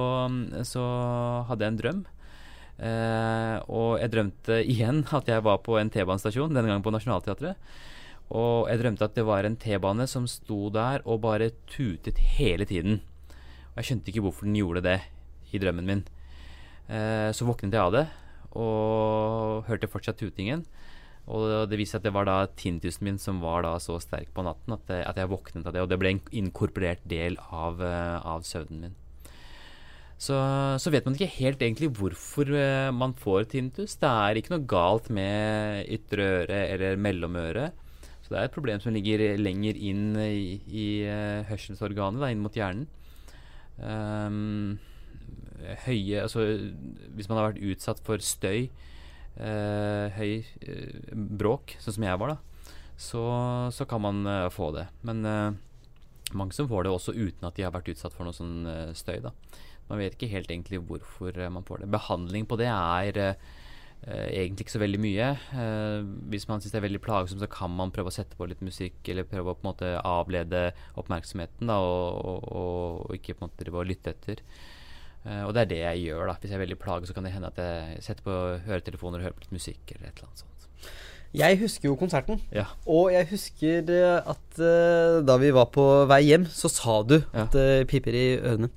[0.68, 0.84] så
[1.48, 2.02] hadde jeg en drøm.
[2.78, 7.58] Eh, og jeg drømte igjen at jeg var på en T-banestasjon, denne gangen på Nationaltheatret.
[8.30, 12.66] Og jeg drømte at det var en T-bane som sto der og bare tutet hele
[12.68, 13.00] tiden.
[13.72, 14.98] Og jeg skjønte ikke hvorfor den gjorde det
[15.54, 16.02] i drømmen min.
[16.92, 18.04] Eh, så våknet jeg av det,
[18.58, 20.66] og hørte fortsatt tutingen.
[21.28, 24.30] Og det viste seg at det var da tinnitusen min som var da så sterk
[24.32, 25.82] på natten at, jeg- at jeg våknet av det.
[25.84, 28.94] Og det ble en inkorporert del av, eh, av søvnen min.
[30.18, 30.34] Så,
[30.82, 33.96] så vet man ikke helt egentlig hvorfor eh, man får tinnitus.
[34.00, 37.68] Det er ikke noe galt med ytre øre eller mellomøre.
[38.28, 42.42] Så det er et problem som ligger lenger inn i, i eh, hørselsorganet, da, inn
[42.44, 42.84] mot hjernen.
[43.80, 44.74] Um,
[45.86, 46.42] høye Altså
[47.14, 48.66] hvis man har vært utsatt for støy,
[49.38, 52.68] uh, høy uh, bråk, sånn som jeg var, da,
[53.00, 53.24] så,
[53.72, 54.84] så kan man uh, få det.
[55.08, 55.24] Men
[56.36, 59.22] mange som får det også uten at de har vært utsatt for noe sånn støy.
[59.24, 59.32] da.
[59.88, 61.94] Man vet ikke helt egentlig hvorfor man får det.
[61.96, 63.38] Behandling på det er
[64.06, 65.28] egentlig ikke så veldig mye.
[65.58, 68.46] Eh, hvis man syns det er veldig plagsomt, så kan man prøve å sette på
[68.48, 70.68] litt musikk, eller prøve å på en måte avlede
[71.00, 72.44] oppmerksomheten, da, og, og,
[73.08, 74.44] og, ikke på en måte drive og lytte etter.
[75.24, 76.38] Eh, og det er det jeg gjør, da.
[76.38, 79.28] Hvis jeg er veldig plaget, så kan det hende at jeg setter på høretelefoner og
[79.28, 80.54] hører på litt musikk, eller et eller annet sånt.
[81.36, 82.64] Jeg husker jo konserten, Ja.
[82.88, 87.18] og jeg husker eh, at uh, da vi var på vei hjem, så sa du
[87.18, 87.44] Ja.
[87.44, 88.70] at det piper i ørene.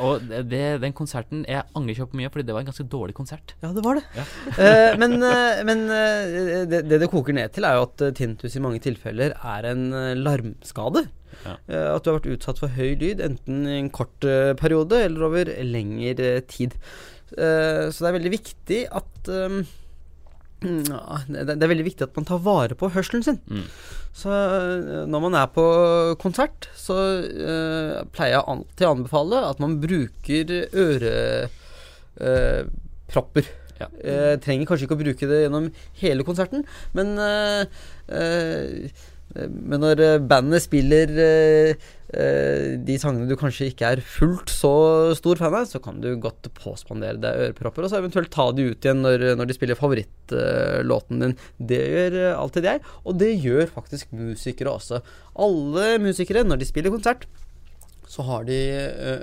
[0.00, 3.16] Og det, den konserten Jeg angrer ikke på mye, fordi det var en ganske dårlig
[3.16, 3.54] konsert.
[3.62, 4.04] Ja, det var det.
[4.16, 4.24] Ja.
[4.58, 8.18] uh, men eh, men eh, det, det det koker ned til, er jo at Tintus
[8.20, 9.84] tinnitus i mange tilfeller er en
[10.20, 11.06] larmskade.
[11.44, 11.54] Ja.
[11.94, 14.26] At du har vært utsatt for høy lyd, enten i en kort
[14.60, 16.76] periode eller over lengre tid.
[17.36, 19.62] Uh, så det er veldig viktig at Mm,
[20.60, 23.38] Ja, det, det er veldig viktig at man tar vare på hørselen sin.
[23.48, 23.64] Mm.
[24.16, 25.64] Så øh, når man er på
[26.20, 26.94] konsert, så
[27.24, 30.44] uh, pleier jeg alltid å anbefale at man bruker
[30.84, 33.44] ørepropper.
[33.80, 33.86] Ja.
[33.88, 35.66] uh, trenger kanskje ikke å bruke det gjennom
[36.02, 36.60] hele konserten,
[36.92, 37.64] men uh,
[39.34, 41.74] men når øh, bandet spiller øh,
[42.82, 44.72] de sangene du kanskje ikke er fullt så
[45.18, 48.70] stor fan av, så kan du godt påspandere deg ørepropper, og så eventuelt ta de
[48.72, 51.36] ut igjen når, når de spiller favorittlåten din.
[51.62, 55.02] Det gjør alltid jeg, og det gjør faktisk musikere også.
[55.38, 57.28] Alle musikere, når de spiller konsert,
[58.10, 58.58] så har de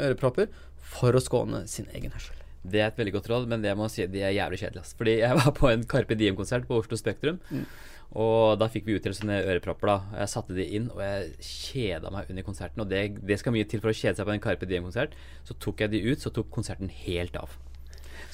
[0.07, 0.47] ørepropper
[0.79, 2.37] for å skåne sin egen hørsel.
[2.67, 4.95] Det er et veldig godt råd, men det jeg må si, de er jævlig kjedelige.
[4.99, 7.39] Fordi jeg var på en Carpe Diem-konsert på Oslo Spektrum.
[7.51, 7.67] Mm.
[8.15, 9.91] Og da fikk vi utdelt sånne ørepropper.
[9.91, 12.81] da Jeg satte de inn, og jeg kjeda meg under konserten.
[12.83, 15.17] Og det, det skal mye til for å kjede seg på en Carpe Diem-konsert.
[15.47, 17.57] Så tok jeg de ut, så tok konserten helt av.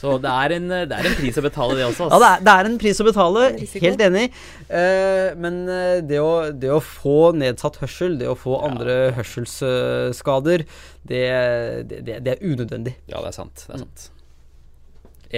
[0.04, 2.10] Så det er en, det er en pris å betale, det også.
[2.12, 3.44] Ja, det er, det er en pris å betale,
[3.86, 4.26] helt enig.
[4.68, 10.66] Eh, men eh, det, å, det å få nedsatt hørsel, det å få andre hørselsskader,
[11.08, 11.26] det,
[11.88, 12.98] det, det, det er unødvendig.
[13.08, 13.64] Ja, det er sant.
[13.64, 14.10] Det er sant.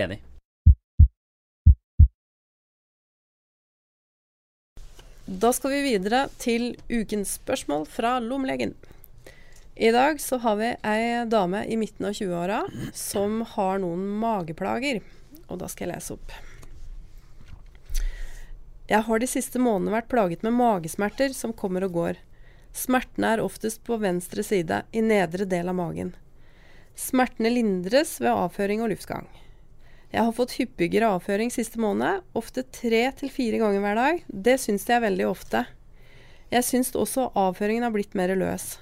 [0.06, 0.24] Enig.
[5.26, 8.76] Da skal vi videre til ukens spørsmål fra lommelegen.
[9.76, 12.60] I dag så har vi ei dame i midten av 20-åra
[12.94, 15.00] som har noen mageplager.
[15.50, 16.36] Og da skal jeg lese opp.
[18.86, 22.22] Jeg har de siste månedene vært plaget med magesmerter som kommer og går.
[22.78, 26.14] Smertene er oftest på venstre side, i nedre del av magen.
[26.94, 29.26] Smertene lindres ved avføring og luftgang.
[30.16, 34.22] Jeg har fått hyppigere avføring siste måned, ofte tre til fire ganger hver dag.
[34.32, 35.66] Det syns jeg veldig ofte.
[36.54, 38.78] Jeg syns også avføringen har blitt mer løs.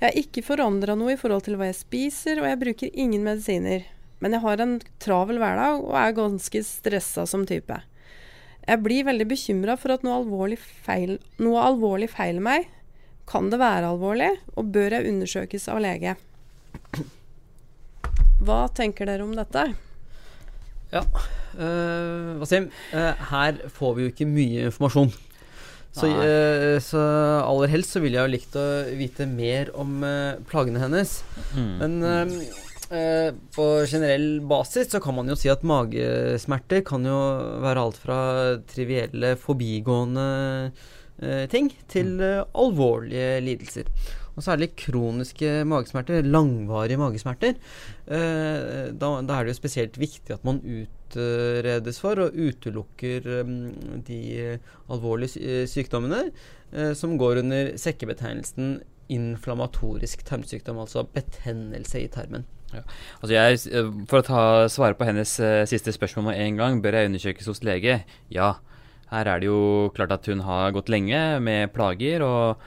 [0.00, 3.22] Jeg har ikke forandra noe i forhold til hva jeg spiser, og jeg bruker ingen
[3.22, 3.86] medisiner.
[4.18, 7.78] Men jeg har en travel hverdag og er ganske stressa som type.
[8.66, 12.66] Jeg blir veldig bekymra for at noe alvorlig, feil, noe alvorlig feiler meg.
[13.30, 16.18] Kan det være alvorlig, og bør jeg undersøkes av lege?
[18.42, 19.68] Hva tenker dere om dette?
[20.94, 21.02] Ja,
[21.58, 25.14] uh, Wasim, uh, her får vi jo ikke mye informasjon.
[25.94, 26.98] Så, eh, så
[27.38, 28.62] aller helst så ville jeg jo likt å
[28.98, 30.02] vite mer om
[30.50, 31.12] plagene hennes.
[31.54, 31.68] Mm.
[31.78, 37.20] Men på generell basis så kan man jo si at magesmerter kan jo
[37.62, 38.18] være alt fra
[38.74, 40.26] trivielle, forbigående
[41.50, 43.88] ting til eh, alvorlige lidelser.
[44.34, 47.54] Og særlig kroniske magesmerter, langvarige magesmerter.
[48.06, 54.00] Eh, da, da er det jo spesielt viktig at man utredes for og utelukker um,
[54.06, 54.58] de
[54.90, 58.80] alvorlige eh, sykdommene eh, som går under sekkebetegnelsen
[59.12, 62.46] inflammatorisk tarmsykdom, altså betennelse i tarmen.
[62.74, 66.80] Altså jeg, eh, for å ta, svare på hennes uh, siste spørsmål med en gang,
[66.82, 68.00] bør jeg undersøkes hos lege?
[68.34, 68.56] Ja.
[69.12, 72.64] Her er det jo klart at hun har gått lenge med plager, og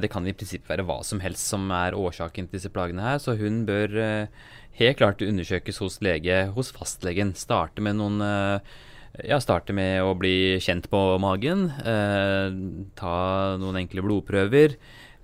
[0.00, 3.18] det kan i prinsippet være hva som helst som er årsaken til disse plagene her,
[3.20, 4.44] så hun bør eh,
[4.80, 7.34] helt klart undersøkes hos lege, hos fastlegen.
[7.36, 8.76] Starte med noen eh,
[9.24, 11.70] ja, starte med å bli kjent på magen.
[11.80, 12.56] Eh,
[12.98, 13.16] ta
[13.60, 14.76] noen enkle blodprøver.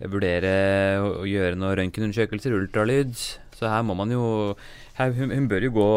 [0.03, 0.55] Vurdere
[1.05, 3.13] å gjøre noen røntgenundersøkelser, ultralyd.
[3.55, 4.25] Så her må man jo
[4.97, 5.91] her, hun, hun bør jo gå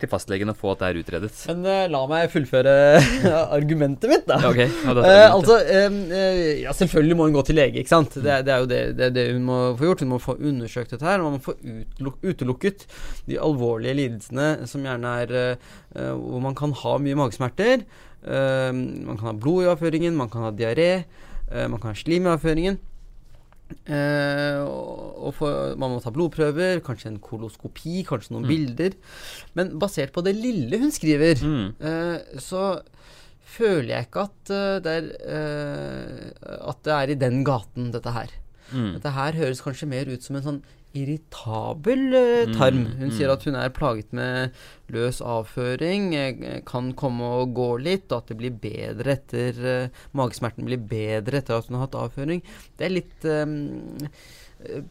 [0.00, 1.30] til fastlegen og få at det er utredet.
[1.50, 2.72] Men uh, la meg fullføre
[3.56, 4.40] argumentet mitt, da.
[4.48, 4.66] Okay.
[4.84, 8.16] Ja, Eh, altså, eh, ja, selvfølgelig må hun gå til lege, ikke sant.
[8.18, 10.04] Det, det er jo det, det, det hun må få gjort.
[10.04, 11.22] Hun må få undersøkt dette her.
[11.22, 12.84] Hun Man må få uteluk utelukket
[13.28, 15.32] de alvorlige lidelsene som gjerne er
[15.92, 17.84] hvor man kan ha mye magesmerter.
[18.24, 21.04] Man kan ha blod i avføringen, man kan ha diaré,
[21.50, 22.78] man kan ha slim i avføringen.
[23.88, 28.48] Eh, og for, man må ta blodprøver, kanskje en koloskopi, kanskje noen Mm.
[28.48, 28.92] bilder.
[29.54, 31.74] Men basert på det lille hun skriver, Mm.
[31.80, 32.82] eh, så
[33.44, 36.30] føler jeg ikke at, eh, det er, eh,
[36.68, 38.28] at det er i den gaten, dette her.
[38.72, 38.92] Mm.
[38.94, 40.62] Dette her høres kanskje mer ut som en sånn
[40.96, 42.84] irritabel eh, tarm.
[42.86, 43.14] Mm, Hun mm.
[43.16, 44.56] sier at hun er plaget med
[44.94, 50.02] løs avføring, eh, kan komme og gå litt, og at det blir bedre etter eh,
[50.16, 52.44] Magesmerten blir bedre etter at hun har hatt avføring.
[52.78, 53.56] Det er litt um,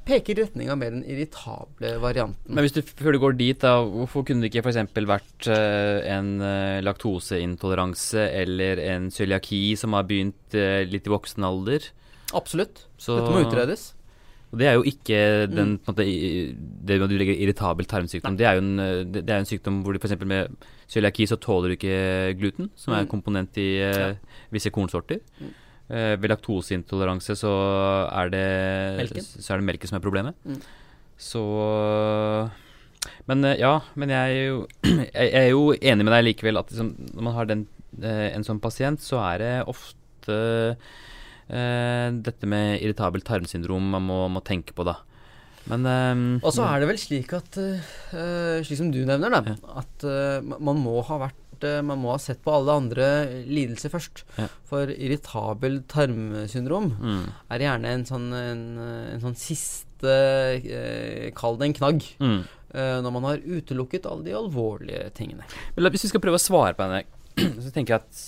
[0.08, 2.54] Peker i retning av mer den irritable varianten.
[2.56, 4.80] Men hvis du før du går dit, da, hvorfor kunne det ikke f.eks.
[4.96, 6.30] vært en
[6.88, 10.56] laktoseintoleranse eller en cøliaki som har begynt
[10.88, 11.92] litt i voksen alder?
[12.32, 12.86] Absolutt.
[12.96, 13.90] Så- Dette må utredes.
[14.54, 15.18] Og det er jo ikke
[15.52, 15.80] den Mm.
[15.84, 16.56] på en måte,
[16.88, 20.00] Det du legger irritabel tarmsykdom, det er jo en, det, er en sykdom hvor du
[20.00, 20.16] f.eks.
[20.26, 20.56] med
[20.88, 23.12] cøliaki så tåler du ikke gluten, som er en Mm.
[23.12, 24.14] komponent i eh, Ja.
[24.52, 25.20] visse kornsorter.
[25.42, 25.52] Mm.
[25.90, 27.52] Eh, ved laktoseintoleranse så
[28.12, 29.22] er det Melken.
[29.24, 30.34] Så er det melken som er problemet.
[30.46, 30.62] Mm.
[31.18, 32.50] Så
[33.28, 34.68] Men eh, ja, men jeg er jo,
[35.14, 37.68] jeg er jo enig med deg likevel at liksom, når man har den
[38.04, 40.76] en sånn pasient, så er det ofte
[41.48, 44.98] dette med irritabelt tarmsyndrom man må, må tenke på, da.
[45.68, 49.56] Men eh, Og så er det vel slik at eh, Slik som du nevner, da.
[49.82, 53.08] At eh, man må ha vært eh, Man må ha sett på alle andre
[53.48, 54.24] lidelser først.
[54.40, 54.48] Ja.
[54.70, 60.16] For irritabel tarmsyndrom mm, er gjerne en sånn, en, eh, en sånn siste
[60.62, 62.08] eh, Kall det en knagg.
[62.22, 62.40] mm.
[62.72, 65.48] eh, når man har utelukket alle de alvorlige tingene.
[65.76, 67.04] Men Hvis vi skal prøve å svare på henne,
[67.64, 68.26] så tenker jeg at,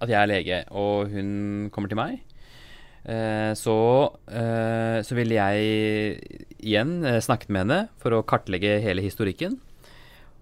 [0.00, 2.20] at jeg er lege, og hun kommer til meg.
[3.06, 3.76] Eh, så,
[4.26, 5.66] eh, så vil jeg
[6.58, 9.60] igjen eh, snakket med henne for å kartlegge hele historikken.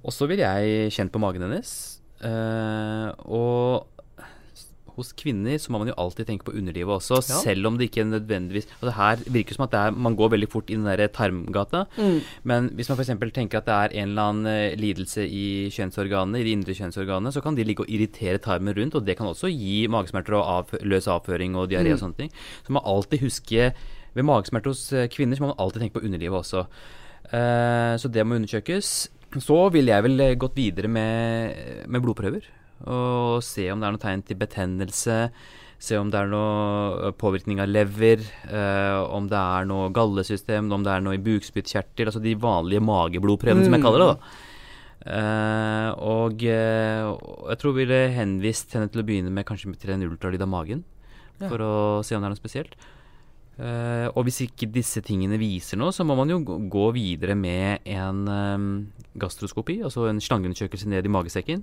[0.05, 2.01] Og så vil jeg kjent på magen hennes.
[2.25, 3.94] Og
[4.97, 7.41] hos kvinner så må man jo alltid tenke på underlivet også, Ja.
[7.43, 10.31] selv om det ikke er nødvendigvis det her virker som at det er, man går
[10.35, 11.85] veldig fort i den der tarmgata.
[12.45, 13.13] Men hvis man f.eks.
[13.35, 17.33] tenker at det er en eller annen eh, lidelse i kjønnsorganene, i de indre kjønnsorganene,
[17.33, 20.45] så kan de ligge og irritere tarmen rundt, og det kan også gi magesmerter og
[20.45, 22.31] av, løs avføring og diaré og sånne ting.
[22.67, 23.73] Så man alltid huske
[24.15, 26.69] Ved magesmerter hos eh, kvinner så må man alltid tenke på underlivet også.
[27.33, 29.09] Uh, så det må undersøkes.
[29.43, 32.47] Så ville jeg vel gått videre med, med blodprøver
[32.87, 35.19] og se om det er noe tegn til betennelse.
[35.85, 40.71] Se om det er noe eh, påvirkning av lever, eh, om det er noe gallesystem,
[40.73, 42.09] om det er noe i bukspyttkjertel.
[42.09, 44.11] Altså de vanlige mageblodprøvene, som jeg kaller det.
[44.15, 44.51] da.
[45.05, 47.05] Eh, og eh,
[47.51, 50.49] jeg tror vi ville henvist henne til å begynne med kanskje til en ultralyd av
[50.55, 50.85] magen.
[51.43, 51.51] Ja.
[51.51, 51.73] For å
[52.07, 52.77] se om det er noe spesielt.
[53.59, 57.37] Eh, og hvis ikke disse tingene viser noe, så må man jo gå- gå videre
[57.39, 58.65] med en eh,
[59.21, 61.63] gastroskopi, altså en slangeundersøkelse ned i magesekken.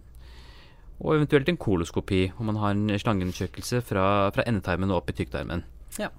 [1.02, 5.16] Og eventuelt en koloskopi, hvor man har en slangeundersøkelse fra, fra endetarmen og opp i
[5.18, 5.64] tykktarmen.
[5.98, 6.12] Ja.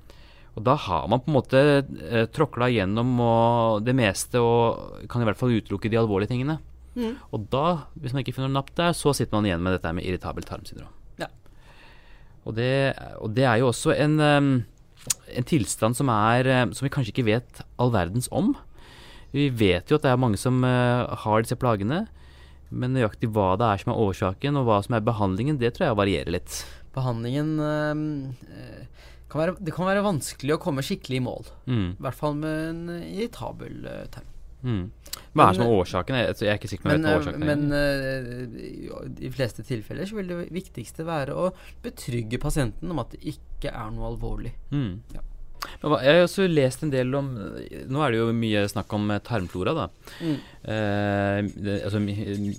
[0.52, 5.22] Og da har man på en måte eh, tråkla gjennom og det meste og kan
[5.22, 6.58] i hvert fall utelukke de alvorlige tingene.
[6.92, 7.14] Mm.
[7.32, 9.94] Og da, hvis man ikke finner noe napp der, så sitter man igjen med dette
[9.96, 10.92] med irritabelt tarmsyndrom.
[11.22, 11.30] Ja.
[12.44, 12.72] Og, det,
[13.22, 17.62] og det er jo også en, en tilstand som, er, som vi kanskje ikke vet
[17.80, 18.52] all verdens om.
[19.32, 22.04] Vi vet jo at det er mange som eh, har disse plagene.
[22.72, 25.90] Men nøyaktig hva det er som er årsaken, og hva som er behandlingen, det tror
[25.90, 26.58] jeg varierer litt.
[26.96, 28.02] Behandlingen eh,
[28.56, 31.48] eh, kan være, Det kan være vanskelig å komme skikkelig i mål.
[31.66, 31.88] Mm.
[31.94, 34.28] I hvert fall med en irritabel uh, tarm.
[34.62, 34.84] Mm.
[35.34, 36.18] Hva er som er årsaken?
[36.20, 40.08] Jeg, jeg er ikke sikker på Men, eh, årsaken men eh, i de fleste tilfeller
[40.08, 41.50] så vil det viktigste være å
[41.82, 44.54] betrygge pasienten om at det ikke er noe alvorlig.
[44.70, 45.00] Mm.
[45.16, 45.24] Ja.
[45.82, 47.28] Jeg har også lest en del om
[47.90, 49.84] Nå er det jo mye snakk om eh, tarmflora, da.
[50.22, 50.36] Mm.
[50.74, 52.54] Eh, det, altså mi-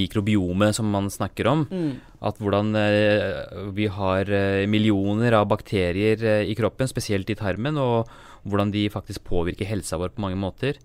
[0.00, 1.64] mikrobiomet som man snakker om.
[1.70, 1.92] Mm.
[2.22, 7.76] At hvordan eh, vi har eh, millioner av bakterier eh, i kroppen, spesielt i tarmen,
[7.80, 8.08] og
[8.48, 10.80] hvordan de faktisk påvirker helsa vår på mange måter.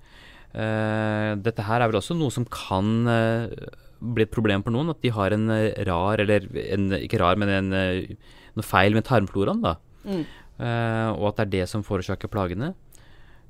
[0.53, 2.91] Eh, dette her er vel også noe som kan
[3.97, 5.47] bli et problem for noen, at de har en
[5.87, 7.71] rar, eller en, ikke rar, men en,
[8.57, 9.63] noe feil med tarmfloraen.
[9.65, 9.75] da.
[10.07, 10.21] Mm.
[10.57, 12.73] Eh, og at det er det som forårsaker plagene.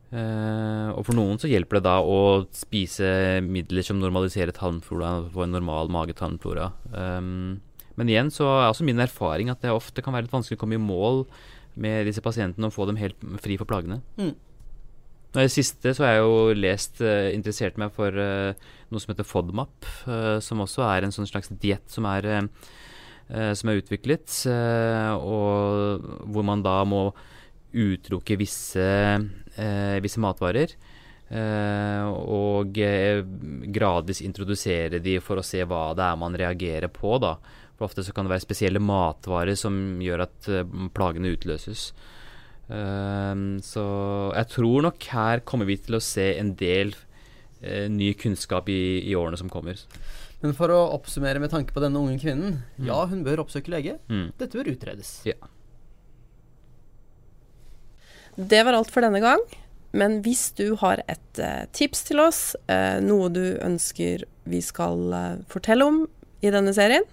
[0.08, 5.46] Eh, og for noen så hjelper det da å spise midler som normaliserer tarmflora, få
[5.46, 6.72] en normal magetarmflora.
[6.94, 7.60] Um,
[8.00, 10.64] men igjen så er også min erfaring at det ofte kan være litt vanskelig å
[10.64, 11.26] komme i mål
[11.78, 14.00] med disse pasientene og få dem helt fri for plagene.
[14.20, 14.34] Mm.
[15.34, 18.56] Og I det siste så har jeg jo lest, uh, interessert meg for uh,
[18.88, 22.48] noe som heter FODMAP, uh, som også er en sånn slags diett som er
[23.28, 27.10] som er utviklet, eh, og hvor man da må
[27.76, 28.88] utelukke visse,
[29.60, 30.72] eh, visse matvarer.
[31.30, 33.20] eh, og eh,
[33.76, 37.18] gradvis introdusere de for å se hva det er man reagerer på.
[37.20, 37.34] da.
[37.76, 40.64] For Ofte så kan det være spesielle matvarer som gjør at eh,
[40.96, 41.92] plagene utløses.
[42.72, 43.86] Eh, så
[44.36, 46.96] jeg tror nok her kommer vi til å se en del
[47.62, 49.76] eh, ny kunnskap i, i årene som kommer.
[50.44, 52.60] Men for å oppsummere med tanke på denne unge kvinnen.
[52.78, 53.98] Ja, hun bør oppsøke lege.
[54.12, 54.30] Mm.
[54.38, 55.16] Dette bør utredes.
[55.26, 55.38] Ja.
[58.38, 59.42] Det var alt for denne gang.
[59.98, 65.14] Men hvis du har et eh, tips til oss, eh, noe du ønsker vi skal
[65.16, 66.04] eh, fortelle om
[66.46, 67.08] i denne serien,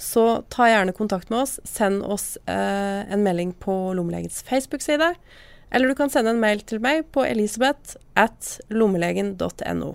[0.00, 1.58] så ta gjerne kontakt med oss.
[1.68, 5.12] Send oss eh, en melding på Lommelegens Facebook-side.
[5.70, 9.94] Eller du kan sende en mail til meg på elisabeth at lommelegen.no.